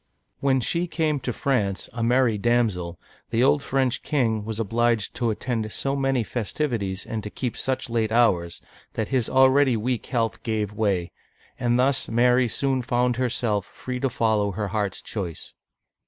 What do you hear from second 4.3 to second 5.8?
was obliged to attend